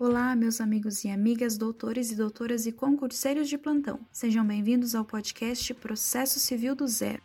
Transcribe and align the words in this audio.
Olá, 0.00 0.34
meus 0.34 0.62
amigos 0.62 1.04
e 1.04 1.10
amigas, 1.10 1.58
doutores 1.58 2.10
e 2.10 2.16
doutoras 2.16 2.64
e 2.64 2.72
concurseiros 2.72 3.50
de 3.50 3.58
plantão. 3.58 4.00
Sejam 4.10 4.46
bem-vindos 4.46 4.94
ao 4.94 5.04
podcast 5.04 5.74
Processo 5.74 6.40
Civil 6.40 6.74
do 6.74 6.88
Zero. 6.88 7.20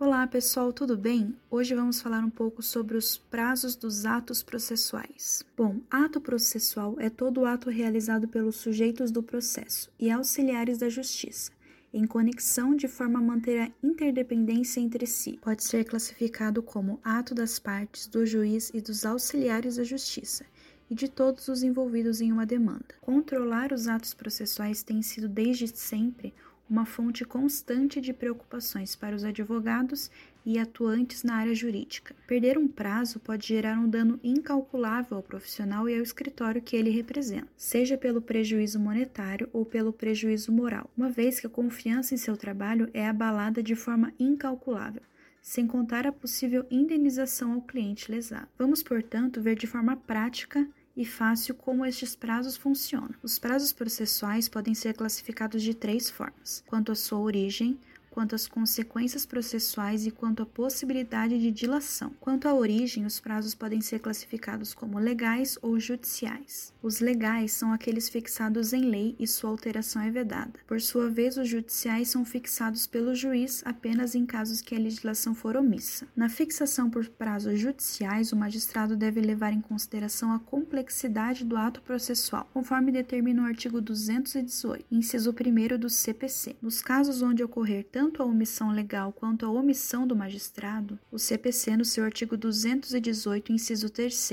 Olá, 0.00 0.26
pessoal, 0.26 0.72
tudo 0.72 0.96
bem? 0.96 1.36
Hoje 1.50 1.74
vamos 1.74 2.00
falar 2.00 2.24
um 2.24 2.30
pouco 2.30 2.62
sobre 2.62 2.96
os 2.96 3.18
prazos 3.18 3.76
dos 3.76 4.06
atos 4.06 4.42
processuais. 4.42 5.44
Bom, 5.54 5.82
ato 5.90 6.22
processual 6.22 6.96
é 6.98 7.10
todo 7.10 7.44
ato 7.44 7.68
realizado 7.68 8.26
pelos 8.26 8.56
sujeitos 8.56 9.10
do 9.10 9.22
processo 9.22 9.92
e 10.00 10.10
auxiliares 10.10 10.78
da 10.78 10.88
justiça 10.88 11.52
em 11.92 12.06
conexão 12.06 12.74
de 12.74 12.88
forma 12.88 13.18
a 13.18 13.22
manter 13.22 13.60
a 13.60 13.72
interdependência 13.82 14.80
entre 14.80 15.06
si. 15.06 15.38
Pode 15.42 15.62
ser 15.62 15.84
classificado 15.84 16.62
como 16.62 17.00
ato 17.04 17.34
das 17.34 17.58
partes, 17.58 18.06
do 18.06 18.24
juiz 18.24 18.70
e 18.72 18.80
dos 18.80 19.04
auxiliares 19.04 19.76
da 19.76 19.84
justiça 19.84 20.44
e 20.88 20.94
de 20.94 21.08
todos 21.08 21.48
os 21.48 21.62
envolvidos 21.62 22.20
em 22.20 22.32
uma 22.32 22.46
demanda. 22.46 22.94
Controlar 23.00 23.72
os 23.72 23.88
atos 23.88 24.14
processuais 24.14 24.82
tem 24.82 25.02
sido 25.02 25.28
desde 25.28 25.66
sempre 25.68 26.34
uma 26.72 26.86
fonte 26.86 27.22
constante 27.22 28.00
de 28.00 28.14
preocupações 28.14 28.96
para 28.96 29.14
os 29.14 29.24
advogados 29.24 30.10
e 30.44 30.58
atuantes 30.58 31.22
na 31.22 31.34
área 31.34 31.54
jurídica. 31.54 32.16
Perder 32.26 32.56
um 32.56 32.66
prazo 32.66 33.20
pode 33.20 33.46
gerar 33.46 33.78
um 33.78 33.86
dano 33.86 34.18
incalculável 34.24 35.18
ao 35.18 35.22
profissional 35.22 35.86
e 35.86 35.94
ao 35.94 36.02
escritório 36.02 36.62
que 36.62 36.74
ele 36.74 36.88
representa, 36.88 37.46
seja 37.58 37.98
pelo 37.98 38.22
prejuízo 38.22 38.80
monetário 38.80 39.50
ou 39.52 39.66
pelo 39.66 39.92
prejuízo 39.92 40.50
moral, 40.50 40.90
uma 40.96 41.10
vez 41.10 41.38
que 41.38 41.46
a 41.46 41.50
confiança 41.50 42.14
em 42.14 42.16
seu 42.18 42.38
trabalho 42.38 42.88
é 42.94 43.06
abalada 43.06 43.62
de 43.62 43.76
forma 43.76 44.10
incalculável 44.18 45.02
sem 45.42 45.66
contar 45.66 46.06
a 46.06 46.12
possível 46.12 46.64
indenização 46.70 47.54
ao 47.54 47.62
cliente 47.62 48.10
lesado. 48.10 48.46
Vamos, 48.56 48.80
portanto, 48.80 49.42
ver 49.42 49.56
de 49.56 49.66
forma 49.66 49.96
prática 49.96 50.64
e 50.96 51.04
fácil 51.04 51.54
como 51.54 51.84
estes 51.84 52.14
prazos 52.14 52.56
funcionam. 52.56 53.14
Os 53.22 53.38
prazos 53.38 53.72
processuais 53.72 54.48
podem 54.48 54.74
ser 54.74 54.94
classificados 54.94 55.62
de 55.62 55.74
três 55.74 56.10
formas: 56.10 56.62
quanto 56.66 56.92
à 56.92 56.94
sua 56.94 57.18
origem, 57.18 57.78
quanto 58.12 58.34
às 58.34 58.46
consequências 58.46 59.24
processuais 59.24 60.06
e 60.06 60.10
quanto 60.10 60.42
à 60.42 60.46
possibilidade 60.46 61.40
de 61.40 61.50
dilação. 61.50 62.12
Quanto 62.20 62.46
à 62.46 62.54
origem, 62.54 63.06
os 63.06 63.18
prazos 63.18 63.54
podem 63.54 63.80
ser 63.80 64.00
classificados 64.00 64.74
como 64.74 64.98
legais 64.98 65.58
ou 65.62 65.80
judiciais. 65.80 66.74
Os 66.82 67.00
legais 67.00 67.52
são 67.52 67.72
aqueles 67.72 68.10
fixados 68.10 68.74
em 68.74 68.82
lei 68.82 69.16
e 69.18 69.26
sua 69.26 69.48
alteração 69.48 70.02
é 70.02 70.10
vedada. 70.10 70.52
Por 70.66 70.80
sua 70.80 71.08
vez, 71.08 71.38
os 71.38 71.48
judiciais 71.48 72.08
são 72.08 72.22
fixados 72.24 72.86
pelo 72.86 73.14
juiz 73.14 73.62
apenas 73.64 74.14
em 74.14 74.26
casos 74.26 74.60
que 74.60 74.74
a 74.74 74.78
legislação 74.78 75.34
for 75.34 75.56
omissa. 75.56 76.06
Na 76.14 76.28
fixação 76.28 76.90
por 76.90 77.08
prazos 77.08 77.58
judiciais, 77.58 78.30
o 78.30 78.36
magistrado 78.36 78.94
deve 78.94 79.20
levar 79.20 79.52
em 79.52 79.60
consideração 79.60 80.32
a 80.32 80.38
complexidade 80.38 81.44
do 81.44 81.56
ato 81.56 81.80
processual, 81.80 82.48
conforme 82.52 82.92
determina 82.92 83.42
o 83.42 83.46
artigo 83.46 83.80
218, 83.80 84.84
inciso 84.90 85.30
1 85.30 85.78
do 85.78 85.88
CPC. 85.88 86.56
Nos 86.60 86.82
casos 86.82 87.22
onde 87.22 87.42
ocorrer 87.42 87.86
tanto 87.90 88.01
tanto 88.02 88.20
a 88.20 88.26
omissão 88.26 88.72
legal 88.72 89.12
quanto 89.12 89.46
a 89.46 89.48
omissão 89.48 90.08
do 90.08 90.16
magistrado, 90.16 90.98
o 91.08 91.20
CPC, 91.20 91.76
no 91.76 91.84
seu 91.84 92.02
artigo 92.02 92.36
218, 92.36 93.52
inciso 93.52 93.88
3, 93.88 94.32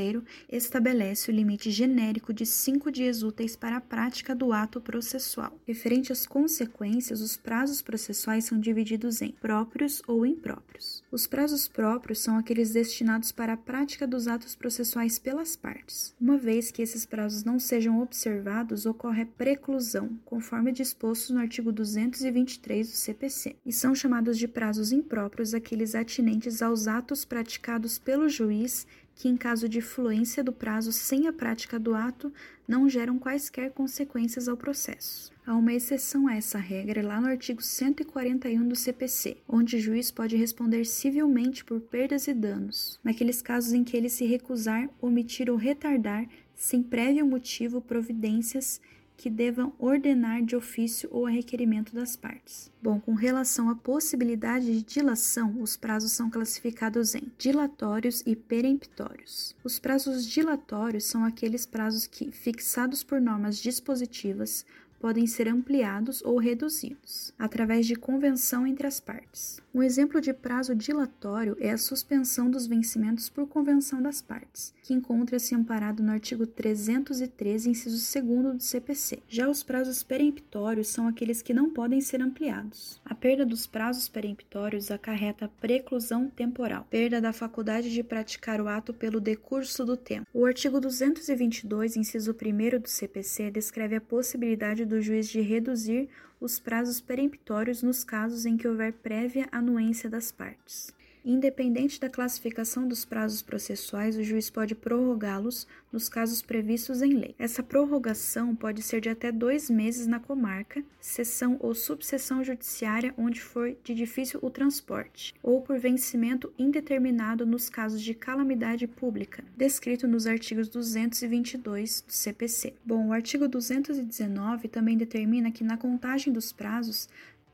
estabelece 0.51 1.29
o 1.29 1.33
limite 1.33 1.69
genérico 1.69 2.33
de 2.33 2.47
cinco 2.47 2.91
dias 2.91 3.21
úteis 3.21 3.55
para 3.55 3.77
a 3.77 3.81
prática 3.81 4.33
do 4.33 4.51
ato 4.51 4.81
processual. 4.81 5.55
Referente 5.67 6.11
às 6.11 6.25
consequências, 6.25 7.21
os 7.21 7.37
prazos 7.37 7.79
processuais 7.79 8.45
são 8.45 8.59
divididos 8.59 9.21
em 9.21 9.33
próprios 9.33 10.01
ou 10.07 10.25
impróprios. 10.25 11.03
Os 11.11 11.27
prazos 11.27 11.67
próprios 11.67 12.17
são 12.21 12.39
aqueles 12.39 12.71
destinados 12.71 13.31
para 13.31 13.53
a 13.53 13.57
prática 13.57 14.07
dos 14.07 14.27
atos 14.27 14.55
processuais 14.55 15.19
pelas 15.19 15.55
partes. 15.55 16.15
Uma 16.19 16.39
vez 16.39 16.71
que 16.71 16.81
esses 16.81 17.05
prazos 17.05 17.43
não 17.43 17.59
sejam 17.59 18.01
observados, 18.01 18.87
ocorre 18.87 19.21
a 19.21 19.27
preclusão, 19.27 20.19
conforme 20.25 20.71
disposto 20.71 21.35
no 21.35 21.39
artigo 21.39 21.71
223 21.71 22.89
do 22.89 22.95
CPC 22.95 23.58
e 23.65 23.71
são 23.71 23.93
chamados 23.93 24.37
de 24.37 24.47
prazos 24.47 24.91
impróprios 24.91 25.53
aqueles 25.53 25.95
atinentes 25.95 26.61
aos 26.61 26.87
atos 26.87 27.25
praticados 27.25 27.99
pelo 27.99 28.29
juiz 28.29 28.87
que, 29.15 29.27
em 29.27 29.35
caso 29.35 29.67
de 29.67 29.81
fluência 29.81 30.41
do 30.41 30.53
prazo 30.53 30.93
sem 30.93 31.27
a 31.27 31.33
prática 31.33 31.77
do 31.77 31.93
ato, 31.93 32.31
não 32.65 32.87
geram 32.87 33.19
quaisquer 33.19 33.71
consequências 33.71 34.47
ao 34.47 34.55
processo. 34.55 35.31
Há 35.45 35.55
uma 35.55 35.73
exceção 35.73 36.27
a 36.27 36.35
essa 36.35 36.57
regra 36.57 37.05
lá 37.05 37.19
no 37.19 37.27
artigo 37.27 37.61
141 37.61 38.67
do 38.67 38.75
CPC, 38.75 39.37
onde 39.47 39.75
o 39.75 39.79
juiz 39.79 40.09
pode 40.09 40.37
responder 40.37 40.85
civilmente 40.85 41.65
por 41.65 41.81
perdas 41.81 42.27
e 42.27 42.33
danos, 42.33 42.99
naqueles 43.03 43.41
casos 43.41 43.73
em 43.73 43.83
que 43.83 43.97
ele 43.97 44.09
se 44.09 44.25
recusar, 44.25 44.89
omitir 45.01 45.49
ou 45.49 45.57
retardar, 45.57 46.25
sem 46.55 46.81
prévio 46.81 47.25
motivo, 47.25 47.81
providências 47.81 48.79
que 49.19 49.29
devam 49.29 49.73
ordenar 49.77 50.41
de 50.41 50.55
ofício 50.55 51.09
ou 51.11 51.25
a 51.25 51.29
requerimento 51.29 51.93
das 51.93 52.15
partes. 52.15 52.71
Bom, 52.81 53.01
com 53.01 53.13
relação 53.13 53.69
à 53.69 53.75
possibilidade 53.75 54.65
de 54.65 54.81
dilação, 54.81 55.61
os 55.61 55.75
prazos 55.75 56.13
são 56.13 56.29
classificados 56.29 57.13
em 57.13 57.29
dilatórios 57.37 58.23
e 58.25 58.33
peremptórios. 58.33 59.53
Os 59.61 59.77
prazos 59.77 60.25
dilatórios 60.25 61.03
são 61.03 61.25
aqueles 61.25 61.65
prazos 61.65 62.07
que, 62.07 62.31
fixados 62.31 63.03
por 63.03 63.19
normas 63.19 63.57
dispositivas, 63.57 64.65
podem 64.99 65.25
ser 65.25 65.47
ampliados 65.47 66.21
ou 66.23 66.37
reduzidos, 66.37 67.33
através 67.39 67.87
de 67.87 67.95
convenção 67.95 68.67
entre 68.67 68.85
as 68.85 68.99
partes. 68.99 69.59
Um 69.73 69.83
exemplo 69.83 70.19
de 70.19 70.33
prazo 70.33 70.75
dilatório 70.75 71.55
é 71.59 71.71
a 71.71 71.77
suspensão 71.77 72.49
dos 72.49 72.65
vencimentos 72.65 73.29
por 73.29 73.47
convenção 73.47 74.01
das 74.01 74.21
partes, 74.21 74.73
que 74.81 74.93
encontra-se 74.93 75.53
amparado 75.53 76.01
no 76.01 76.11
artigo 76.11 76.45
313, 76.45 77.69
inciso 77.69 78.21
2 78.21 78.55
do 78.55 78.63
CPC. 78.63 79.19
Já 79.29 79.47
os 79.47 79.61
prazos 79.63 80.01
peremptórios 80.01 80.87
são 80.87 81.07
aqueles 81.07 81.41
que 81.41 81.53
não 81.53 81.69
podem 81.69 82.01
ser 82.01 82.21
ampliados. 82.21 82.99
A 83.05 83.13
perda 83.13 83.45
dos 83.45 83.67
prazos 83.67 84.09
peremptórios 84.09 84.89
acarreta 84.89 85.47
preclusão 85.61 86.29
temporal, 86.29 86.87
perda 86.89 87.21
da 87.21 87.31
faculdade 87.31 87.91
de 87.91 88.03
praticar 88.03 88.59
o 88.59 88.67
ato 88.67 88.93
pelo 88.93 89.21
decurso 89.21 89.85
do 89.85 89.95
tempo. 89.95 90.27
O 90.33 90.45
artigo 90.45 90.81
222, 90.81 91.95
inciso 91.95 92.31
1 92.31 92.79
do 92.79 92.89
CPC, 92.89 93.51
descreve 93.51 93.95
a 93.95 94.01
possibilidade 94.01 94.83
do 94.89 95.01
juiz 95.01 95.29
de 95.29 95.39
reduzir 95.39 96.09
os 96.41 96.59
prazos 96.59 96.99
peremptórios 96.99 97.81
nos 97.81 98.03
casos 98.03 98.45
em 98.45 98.57
que 98.57 98.67
houver 98.67 98.91
prévia 98.91 99.47
anuência 99.51 100.09
das 100.09 100.31
partes. 100.31 100.93
Independente 101.23 101.99
da 101.99 102.09
classificação 102.09 102.87
dos 102.87 103.03
prazos 103.03 103.41
processuais, 103.41 104.17
o 104.17 104.23
juiz 104.23 104.49
pode 104.49 104.73
prorrogá-los 104.73 105.67
nos 105.91 106.07
casos 106.07 106.41
previstos 106.41 107.01
em 107.01 107.13
lei. 107.13 107.35
Essa 107.37 107.61
prorrogação 107.61 108.55
pode 108.55 108.81
ser 108.81 109.01
de 109.01 109.09
até 109.09 109.31
dois 109.31 109.69
meses 109.69 110.07
na 110.07 110.19
comarca, 110.19 110.83
seção 110.99 111.57
ou 111.59 111.75
subseção 111.75 112.43
judiciária 112.43 113.13
onde 113.17 113.41
for 113.41 113.75
de 113.83 113.93
difícil 113.93 114.39
o 114.41 114.49
transporte, 114.49 115.33
ou 115.43 115.61
por 115.61 115.77
vencimento 115.77 116.53
indeterminado 116.57 117.45
nos 117.45 117.69
casos 117.69 118.01
de 118.01 118.13
calamidade 118.13 118.87
pública, 118.87 119.43
descrito 119.57 120.07
nos 120.07 120.25
artigos 120.25 120.69
222 120.69 122.01
do 122.01 122.13
CPC. 122.13 122.73
Bom, 122.85 123.07
o 123.07 123.13
artigo 123.13 123.47
219 123.47 124.67
também 124.67 124.97
determina 124.97 125.51
que 125.51 125.63
na 125.63 125.77
contagem 125.77 126.31
dos 126.31 126.51
prazos 126.51 127.09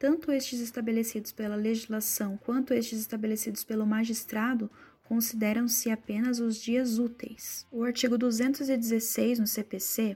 tanto 0.06 0.32
estes 0.32 0.60
estabelecidos 0.60 1.32
pela 1.32 1.56
legislação 1.56 2.38
quanto 2.38 2.76
estes 2.76 3.00
estabelecidos 3.00 3.64
pelo 3.64 3.88
magistrado 3.88 4.70
consideram-se 5.04 5.90
apenas 5.90 6.40
os 6.40 6.58
dias 6.58 7.00
úteis. 7.00 7.66
O 7.72 7.84
artigo 7.84 8.16
216 8.16 9.40
no 9.40 9.48
CPC 9.48 10.16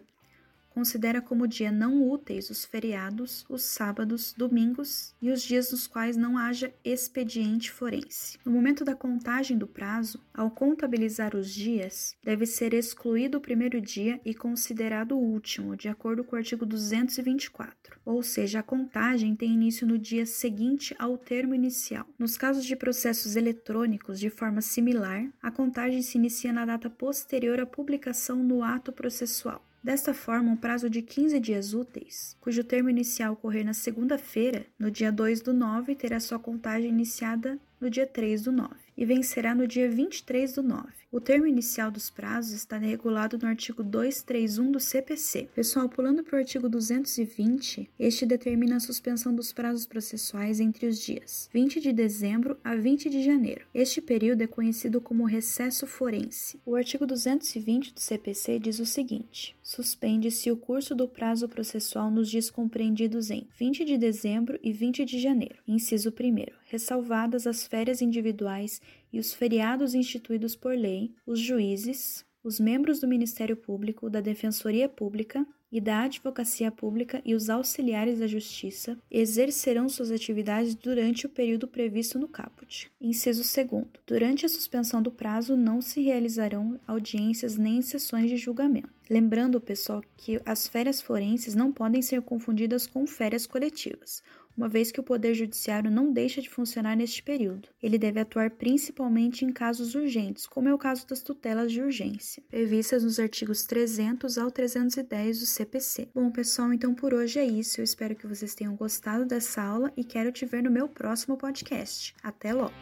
considera 0.80 1.22
como 1.22 1.46
dia 1.46 1.74
não 1.74 2.10
úteis 2.10 2.50
os 2.50 2.64
feriados, 2.64 3.46
os 3.50 3.64
sábados, 3.64 4.34
domingos 4.38 5.14
e 5.22 5.30
os 5.30 5.42
dias 5.42 5.74
nos 5.74 5.86
quais 5.86 6.16
não 6.16 6.38
haja 6.38 6.74
expediente 6.86 7.70
forense. 7.70 8.38
No 8.46 8.52
momento 8.54 8.86
da 8.86 8.96
contagem 8.96 9.58
do 9.58 9.68
prazo, 9.68 10.24
ao 10.34 10.50
contabilizar 10.50 11.36
os 11.36 11.54
dias, 11.54 12.16
deve 12.24 12.46
ser 12.46 12.74
excluído 12.74 13.40
o 13.40 13.42
primeiro 13.42 13.82
dia 13.82 14.22
e 14.24 14.34
considerado 14.34 15.18
o 15.18 15.22
último, 15.22 15.76
de 15.76 15.90
acordo 15.90 16.24
com 16.24 16.38
o 16.38 16.40
artigo 16.40 16.66
224. 16.66 18.00
Ou 18.06 18.24
seja, 18.24 18.60
a 18.60 18.64
contagem 18.64 19.36
tem 19.36 19.52
início 19.52 19.86
no 19.86 20.00
dia 20.00 20.26
seguinte 20.26 20.96
ao 20.98 21.18
termo 21.18 21.54
inicial. 21.54 22.08
Nos 22.18 22.38
casos 22.38 22.64
de 22.64 22.78
processos 22.78 23.36
eletrônicos 23.36 24.18
de 24.18 24.30
forma 24.30 24.62
similar, 24.62 25.28
a 25.44 25.52
contagem 25.52 26.02
se 26.02 26.18
inicia 26.18 26.54
na 26.54 26.64
data 26.64 26.90
posterior 26.90 27.60
à 27.60 27.66
publicação 27.66 28.42
no 28.42 28.64
ato 28.64 28.94
processual. 28.94 29.69
Desta 29.82 30.14
forma, 30.14 30.52
um 30.52 30.58
prazo 30.58 30.90
de 30.90 31.02
15 31.02 31.40
dias 31.40 31.74
úteis, 31.74 32.36
cujo 32.42 32.64
termo 32.64 32.90
inicial 32.90 33.34
ocorrer 33.34 33.66
na 33.66 33.74
segunda-feira, 33.74 34.66
no 34.78 34.92
dia 34.92 35.12
2 35.12 35.42
do 35.42 35.54
9, 35.54 35.96
terá 35.96 36.20
sua 36.20 36.38
contagem 36.38 36.90
iniciada 36.90 37.58
no 37.80 37.90
dia 37.90 38.06
3 38.06 38.44
do 38.44 38.52
9. 38.52 38.90
e 39.00 39.06
vencerá 39.06 39.56
no 39.56 39.66
dia 39.66 39.90
23 39.90 40.56
do 40.56 40.62
9. 40.62 40.84
O 41.10 41.22
termo 41.22 41.48
inicial 41.48 41.90
dos 41.90 42.10
prazos 42.10 42.52
está 42.52 42.78
regulado 42.78 43.40
no 43.42 43.48
artigo 43.48 43.82
231 43.82 44.72
do 44.74 44.80
CPC. 44.80 45.48
Pessoal, 45.56 45.88
pulando 45.88 46.22
para 46.22 46.36
o 46.36 46.40
artigo 46.40 46.68
220, 46.68 47.90
este 47.98 48.26
determina 48.26 48.76
a 48.76 48.80
suspensão 48.82 49.34
dos 49.34 49.54
prazos 49.54 49.88
processuais 49.88 50.60
entre 50.60 50.86
os 50.86 51.00
dias 51.00 51.50
20 51.54 51.80
de 51.80 51.94
dezembro 51.94 52.58
a 52.62 52.76
20 52.76 53.10
de 53.10 53.24
janeiro. 53.24 53.66
Este 53.74 54.02
período 54.02 54.42
é 54.42 54.48
conhecido 54.48 55.00
como 55.00 55.24
recesso 55.24 55.88
forense. 55.88 56.60
O 56.66 56.76
artigo 56.76 57.08
220 57.08 57.94
do 57.94 58.00
CPC 58.02 58.60
diz 58.60 58.80
o 58.80 58.86
seguinte: 58.86 59.56
suspende-se 59.64 60.52
o 60.52 60.58
curso 60.58 60.94
do 60.94 61.08
prazo 61.08 61.48
processual 61.48 62.12
nos 62.12 62.30
dias 62.30 62.50
compreendidos 62.50 63.32
em 63.32 63.48
20 63.58 63.86
de 63.86 63.98
dezembro 63.98 64.60
e 64.62 64.74
20 64.74 65.06
de 65.06 65.20
janeiro. 65.20 65.56
Inciso 65.66 66.10
1 66.10 66.60
ressalvadas 66.70 67.48
as 67.48 67.66
férias 67.66 68.02
individuais 68.02 68.82
e 69.12 69.20
os 69.20 69.34
feriados 69.34 69.96
instituídos 69.96 70.56
por 70.56 70.76
lei, 70.76 71.12
os 71.26 71.40
juízes, 71.40 72.26
os 72.44 72.60
membros 72.60 73.00
do 73.00 73.08
Ministério 73.08 73.58
Público, 73.58 74.10
da 74.10 74.22
Defensoria 74.22 74.88
Pública 74.88 75.46
e 75.72 75.80
da 75.80 76.04
Advocacia 76.04 76.72
Pública 76.72 77.22
e 77.24 77.36
os 77.36 77.50
auxiliares 77.50 78.20
da 78.20 78.28
Justiça 78.28 78.98
exercerão 79.10 79.88
suas 79.88 80.10
atividades 80.10 80.74
durante 80.74 81.26
o 81.26 81.30
período 81.30 81.68
previsto 81.68 82.18
no 82.18 82.28
caput. 82.28 82.92
Inciso 83.00 83.44
2. 83.44 83.86
Durante 84.08 84.46
a 84.46 84.50
suspensão 84.50 85.02
do 85.02 85.12
prazo, 85.12 85.56
não 85.56 85.82
se 85.82 86.02
realizarão 86.02 86.80
audiências 86.88 87.56
nem 87.56 87.82
sessões 87.82 88.30
de 88.30 88.38
julgamento. 88.38 88.90
Lembrando, 89.10 89.60
pessoal, 89.60 90.04
que 90.16 90.40
as 90.46 90.68
férias 90.68 91.02
forenses 91.02 91.56
não 91.56 91.72
podem 91.72 92.02
ser 92.02 92.22
confundidas 92.22 92.88
com 92.88 93.06
férias 93.06 93.46
coletivas 93.46 94.24
uma 94.60 94.68
vez 94.68 94.92
que 94.92 95.00
o 95.00 95.04
Poder 95.04 95.34
Judiciário 95.34 95.90
não 95.90 96.12
deixa 96.12 96.42
de 96.42 96.50
funcionar 96.50 96.98
neste 96.98 97.24
período. 97.24 97.70
Ele 97.82 97.98
deve 97.98 98.20
atuar 98.20 98.52
principalmente 98.52 99.46
em 99.46 99.54
casos 99.54 99.96
urgentes, 99.96 100.46
como 100.46 100.68
é 100.68 100.74
o 100.74 100.78
caso 100.78 101.08
das 101.08 101.22
tutelas 101.22 101.72
de 101.72 101.82
urgência, 101.82 102.44
previstas 102.50 103.06
nos 103.06 103.20
artigos 103.20 103.64
300 103.64 104.38
ao 104.38 104.52
310 104.52 105.40
do 105.40 105.46
CPC. 105.46 106.10
Bom, 106.14 106.30
pessoal, 106.30 106.74
então 106.74 106.94
por 106.94 107.14
hoje 107.14 107.40
é 107.40 107.46
isso. 107.46 107.80
Eu 107.80 107.86
espero 107.86 108.16
que 108.16 108.28
vocês 108.28 108.54
tenham 108.54 108.76
gostado 108.76 109.26
dessa 109.26 109.62
aula 109.62 109.94
e 109.96 110.04
quero 110.04 110.30
te 110.30 110.46
ver 110.46 110.62
no 110.62 110.70
meu 110.70 110.90
próximo 110.90 111.38
podcast. 111.38 112.14
Até 112.22 112.52
logo! 112.52 112.74